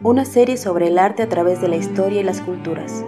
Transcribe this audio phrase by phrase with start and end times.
[0.00, 3.04] Una serie sobre el arte a través de la historia y las culturas.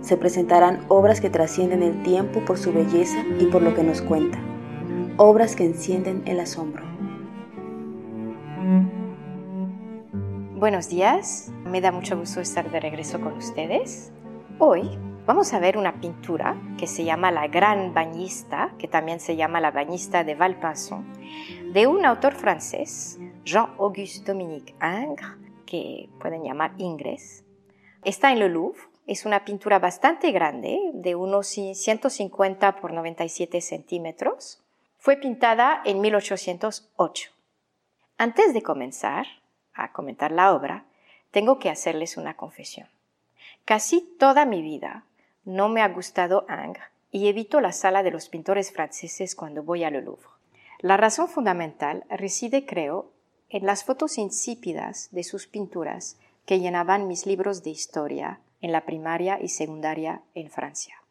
[0.00, 4.00] Se presentarán obras que trascienden el tiempo por su belleza y por lo que nos
[4.00, 4.38] cuenta.
[5.18, 6.82] Obras que encienden el asombro.
[10.56, 14.10] Buenos días, me da mucho gusto estar de regreso con ustedes.
[14.58, 19.36] Hoy vamos a ver una pintura que se llama La Gran Bañista, que también se
[19.36, 21.04] llama La Bañista de Valpasson,
[21.74, 27.44] de un autor francés, Jean-Auguste Dominique Ingres, que pueden llamar Ingres.
[28.04, 34.62] Está en el Louvre, es una pintura bastante grande, de unos 150 por 97 centímetros.
[34.98, 37.30] Fue pintada en 1808.
[38.18, 39.26] Antes de comenzar
[39.72, 40.84] a comentar la obra,
[41.30, 42.88] tengo que hacerles una confesión.
[43.64, 45.04] Casi toda mi vida
[45.44, 49.84] no me ha gustado Ingres y evito la sala de los pintores franceses cuando voy
[49.84, 50.28] al Louvre.
[50.80, 53.10] La razón fundamental reside, creo,
[53.50, 58.84] en las fotos insípidas de sus pinturas que llenaban mis libros de historia en la
[58.86, 61.02] primaria y secundaria en Francia.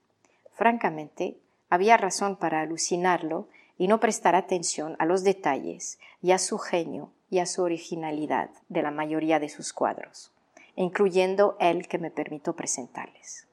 [0.53, 1.37] Francamente,
[1.69, 7.11] había razón para alucinarlo y no prestar atención a los detalles y a su genio
[7.29, 10.31] y a su originalidad de la mayoría de sus cuadros,
[10.75, 13.47] incluyendo el que me permito presentarles.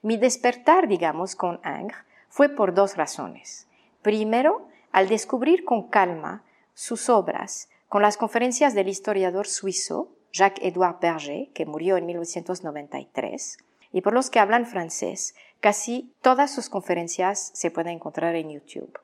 [0.00, 3.68] Mi despertar, digamos, con Ingres fue por dos razones.
[4.00, 6.42] Primero, al descubrir con calma
[6.74, 13.58] sus obras con las conferencias del historiador suizo Jacques-Édouard Berger, que murió en 1993,
[13.92, 18.98] y por los que hablan francés, casi todas sus conferencias se pueden encontrar en YouTube.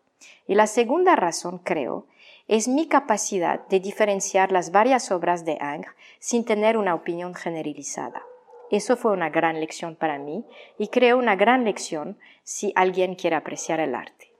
[0.47, 2.07] Y la segunda razón, creo,
[2.47, 8.23] es mi capacidad de diferenciar las varias obras de Ingres sin tener una opinión generalizada.
[8.71, 10.47] Eso fue una gran lección para mí
[10.79, 14.33] y creo una gran lección si alguien quiere apreciar el arte.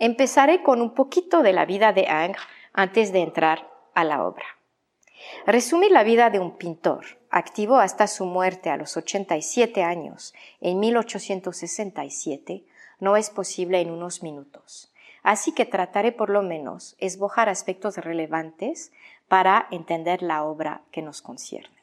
[0.00, 2.42] Empezaré con un poquito de la vida de Ingres
[2.74, 4.44] antes de entrar a la obra.
[5.46, 10.80] Resumir la vida de un pintor, activo hasta su muerte a los 87 años en
[10.80, 12.64] 1867,
[13.00, 14.92] no es posible en unos minutos.
[15.22, 18.92] Así que trataré por lo menos esbojar aspectos relevantes
[19.28, 21.74] para entender la obra que nos concierne.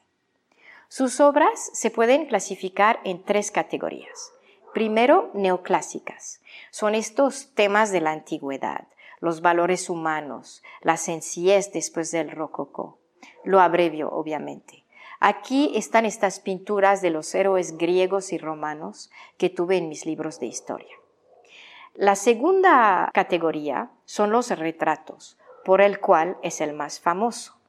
[0.88, 4.32] Sus obras se pueden clasificar en tres categorías.
[4.74, 6.40] Primero, neoclásicas.
[6.70, 8.86] Son estos temas de la antigüedad,
[9.22, 12.98] los valores humanos, la sencillez después del rococó.
[13.44, 14.84] Lo abrevio, obviamente.
[15.20, 20.40] Aquí están estas pinturas de los héroes griegos y romanos que tuve en mis libros
[20.40, 20.94] de historia.
[21.94, 27.60] La segunda categoría son los retratos, por el cual es el más famoso.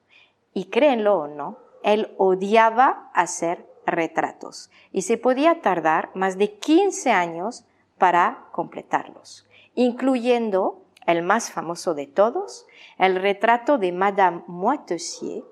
[0.56, 7.12] Y créenlo o no, él odiaba hacer retratos y se podía tardar más de 15
[7.12, 7.66] años
[8.00, 12.66] para completarlos, incluyendo el más famoso de todos,
[12.98, 15.44] el retrato de Madame Moitessier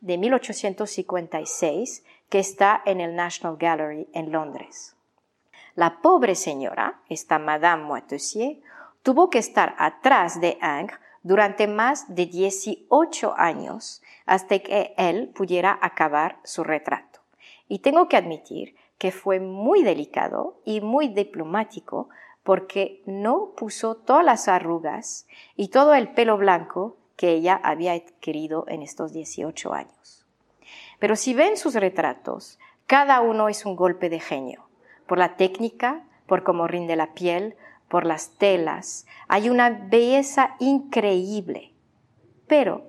[0.00, 4.96] de 1856 que está en el National Gallery en Londres.
[5.74, 8.60] La pobre señora, esta Madame Moitessier,
[9.02, 15.78] tuvo que estar atrás de Ingres durante más de 18 años hasta que él pudiera
[15.80, 17.20] acabar su retrato.
[17.66, 22.08] Y tengo que admitir que fue muy delicado y muy diplomático
[22.44, 28.66] porque no puso todas las arrugas y todo el pelo blanco que ella había adquirido
[28.68, 30.26] en estos 18 años.
[31.00, 34.68] Pero si ven sus retratos, cada uno es un golpe de genio,
[35.06, 37.56] por la técnica, por cómo rinde la piel,
[37.88, 39.06] por las telas.
[39.26, 41.72] Hay una belleza increíble,
[42.46, 42.82] pero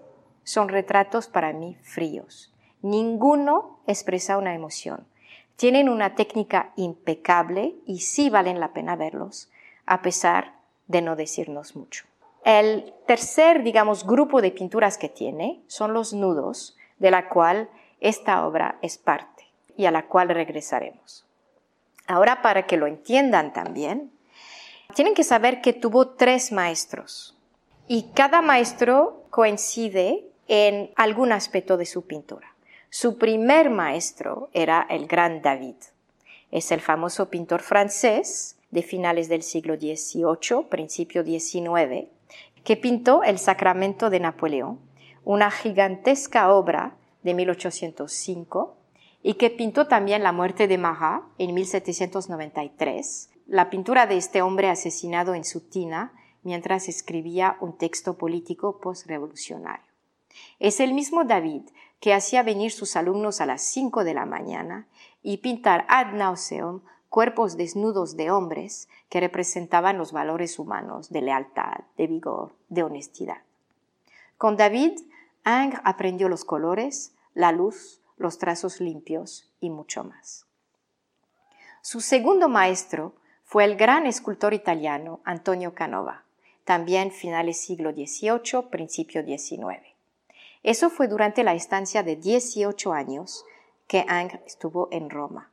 [0.44, 2.54] son retratos para mí fríos.
[2.82, 5.08] Ninguno expresa una emoción.
[5.56, 9.50] Tienen una técnica impecable y sí valen la pena verlos,
[9.86, 10.56] a pesar
[10.88, 12.06] de no decirnos mucho.
[12.44, 17.69] El tercer, digamos, grupo de pinturas que tiene son los nudos, de la cual
[18.00, 21.25] esta obra es parte y a la cual regresaremos.
[22.08, 24.12] Ahora, para que lo entiendan también,
[24.94, 27.36] tienen que saber que tuvo tres maestros
[27.88, 32.55] y cada maestro coincide en algún aspecto de su pintura.
[32.97, 35.75] Su primer maestro era el gran David.
[36.50, 42.07] Es el famoso pintor francés de finales del siglo XVIII, principio XIX,
[42.63, 44.80] que pintó el Sacramento de Napoleón,
[45.25, 48.77] una gigantesca obra de 1805
[49.21, 54.69] y que pintó también la muerte de Marat en 1793, la pintura de este hombre
[54.69, 56.13] asesinado en su tina
[56.44, 59.85] mientras escribía un texto político postrevolucionario.
[60.60, 61.64] Es el mismo David
[62.00, 64.88] que hacía venir sus alumnos a las 5 de la mañana
[65.24, 71.86] y pintar ad nauseum cuerpos desnudos de hombres que representaban los valores humanos de lealtad,
[71.98, 73.42] de vigor, de honestidad.
[74.38, 75.00] Con David,
[75.46, 80.46] Ingres aprendió los colores, la luz, los trazos limpios y mucho más.
[81.82, 86.24] Su segundo maestro fue el gran escultor italiano Antonio Canova,
[86.66, 89.94] también finales siglo XVIII, principio XIX.
[90.65, 93.45] Eso fue durante la estancia de 18 años
[93.85, 95.51] que Ingres estuvo en Roma.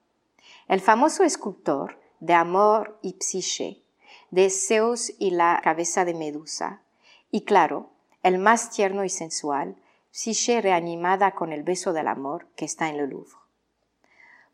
[0.68, 3.82] El famoso escultor de Amor y Psiche,
[4.30, 6.80] de Zeus y la cabeza de Medusa,
[7.30, 7.90] y claro,
[8.22, 9.76] el más tierno y sensual,
[10.10, 13.36] Psyche reanimada con el beso del amor que está en el Louvre.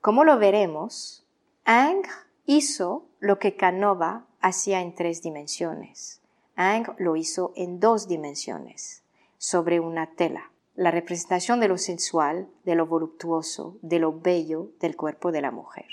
[0.00, 1.24] Como lo veremos,
[1.68, 2.12] Ingres
[2.46, 6.20] hizo lo que Canova hacía en tres dimensiones.
[6.56, 9.04] Ingres lo hizo en dos dimensiones,
[9.38, 14.96] sobre una tela, la representación de lo sensual, de lo voluptuoso, de lo bello del
[14.96, 15.86] cuerpo de la mujer.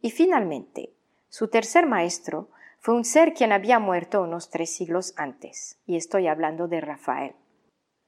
[0.00, 0.92] Y finalmente,
[1.28, 2.48] su tercer maestro
[2.78, 7.34] fue un ser quien había muerto unos tres siglos antes, y estoy hablando de Rafael.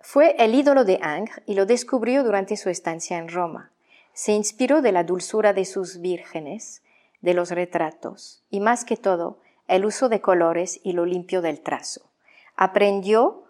[0.00, 3.72] Fue el ídolo de Ingres y lo descubrió durante su estancia en Roma.
[4.12, 6.82] Se inspiró de la dulzura de sus vírgenes,
[7.22, 11.60] de los retratos y más que todo el uso de colores y lo limpio del
[11.60, 12.10] trazo.
[12.54, 13.45] Aprendió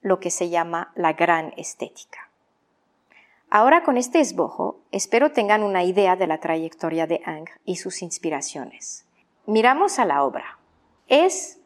[0.00, 2.30] lo que se llama la gran estética.
[3.50, 8.02] Ahora con este esbojo espero tengan una idea de la trayectoria de Ingres y sus
[8.02, 9.06] inspiraciones.
[9.46, 10.58] Miramos a la obra.
[11.06, 11.60] Es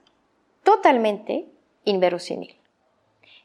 [0.62, 1.48] totalmente
[1.84, 2.56] inverosímil.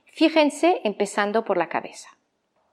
[0.06, 2.10] Fíjense empezando por la cabeza.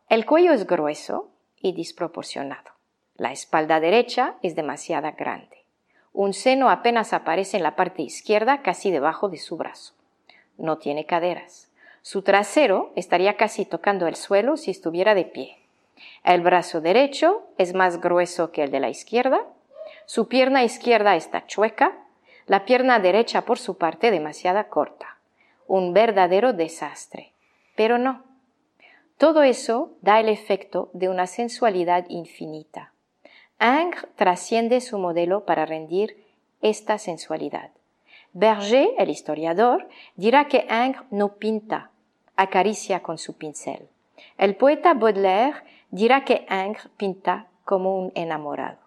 [0.08, 2.72] El cuello es grueso y desproporcionado.
[3.16, 5.64] La espalda derecha es demasiado grande.
[6.12, 9.94] Un seno apenas aparece en la parte izquierda, casi debajo de su brazo.
[10.58, 11.70] No tiene caderas.
[12.04, 15.56] Su trasero estaría casi tocando el suelo si estuviera de pie.
[16.22, 19.40] El brazo derecho es más grueso que el de la izquierda.
[20.04, 21.96] Su pierna izquierda está chueca.
[22.46, 25.16] La pierna derecha, por su parte, demasiado corta.
[25.66, 27.32] Un verdadero desastre.
[27.74, 28.22] Pero no.
[29.16, 32.92] Todo eso da el efecto de una sensualidad infinita.
[33.58, 36.22] Ingres trasciende su modelo para rendir
[36.60, 37.70] esta sensualidad.
[38.34, 41.92] Berger, el historiador, dirá que Ingres no pinta,
[42.36, 43.88] acaricia con su pincel.
[44.38, 48.78] El poeta Baudelaire dirá que Ingres pinta como un enamorado.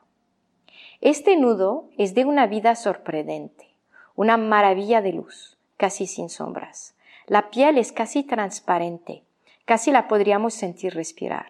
[1.02, 3.68] Este nudo es de una vida sorprendente,
[4.16, 6.96] una maravilla de luz, casi sin sombras.
[7.28, 9.24] La piel es casi transparente,
[9.66, 11.48] casi la podríamos sentir respirar.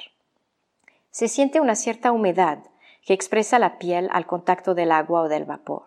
[1.11, 2.59] Se siente una cierta humedad
[3.05, 5.85] que expresa la piel al contacto del agua o del vapor.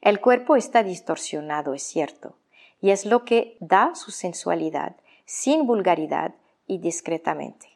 [0.00, 2.36] El cuerpo está distorsionado, es cierto,
[2.80, 4.96] y es lo que da su sensualidad,
[5.32, 6.34] sin vulgaridad
[6.66, 7.68] y discretamente.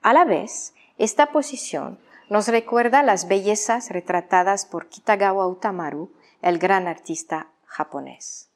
[0.00, 1.98] A la vez, esta posición
[2.30, 6.10] nos recuerda las bellezas retratadas por Kitagawa Utamaru,
[6.40, 8.48] el gran artista japonés.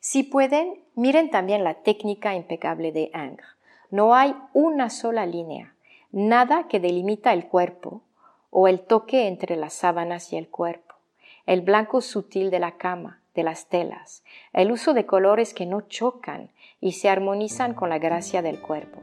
[0.00, 3.46] Si pueden, miren también la técnica impecable de Ingres.
[3.92, 5.72] No hay una sola línea,
[6.10, 8.02] nada que delimita el cuerpo
[8.50, 10.96] o el toque entre las sábanas y el cuerpo,
[11.46, 15.82] el blanco sutil de la cama, de las telas, el uso de colores que no
[15.82, 16.50] chocan
[16.80, 19.00] y se armonizan con la gracia del cuerpo,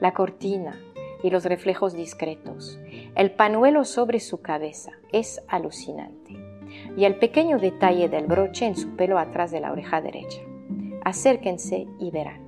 [0.00, 0.80] la cortina
[1.22, 2.80] y los reflejos discretos,
[3.14, 6.36] el panuelo sobre su cabeza, es alucinante
[6.96, 10.40] y el pequeño detalle del broche en su pelo atrás de la oreja derecha.
[11.04, 12.40] Acérquense y verán.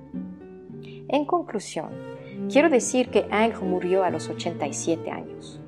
[1.07, 1.89] En conclusión,
[2.51, 5.59] quiero decir que Ingres murió a los 87 años.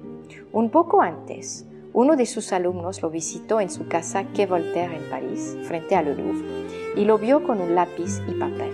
[0.52, 5.10] Un poco antes, uno de sus alumnos lo visitó en su casa Quai Voltaire en
[5.10, 6.44] París, frente al Louvre,
[6.96, 8.74] y lo vio con un lápiz y papel.